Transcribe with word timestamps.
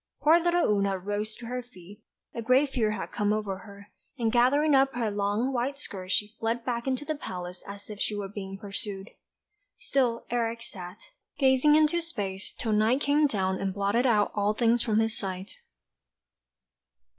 Poor 0.19 0.39
little 0.39 0.65
Oona 0.65 0.97
rose 0.97 1.35
to 1.35 1.45
her 1.45 1.61
feet; 1.61 2.01
a 2.33 2.41
great 2.41 2.71
fear 2.71 2.89
had 2.89 3.11
come 3.11 3.31
over 3.31 3.59
her; 3.59 3.91
and 4.17 4.31
gathering 4.31 4.73
up 4.73 4.95
her 4.95 5.11
long 5.11 5.53
white 5.53 5.77
skirts 5.77 6.11
she 6.11 6.33
fled 6.39 6.65
back 6.65 6.87
into 6.87 7.05
the 7.05 7.13
palace 7.13 7.61
as 7.67 7.87
if 7.87 7.99
she 7.99 8.15
were 8.15 8.27
being 8.27 8.57
pursued. 8.57 9.11
Still 9.77 10.25
Eric 10.31 10.63
sat, 10.63 11.11
gazing 11.37 11.75
into 11.75 12.01
space, 12.01 12.51
till 12.51 12.71
night 12.73 13.01
came 13.01 13.27
down 13.27 13.59
and 13.59 13.75
blotted 13.75 14.07
out 14.07 14.31
all 14.33 14.55
things 14.55 14.81
from 14.81 14.97
his 14.97 15.15
sight. 15.15 15.61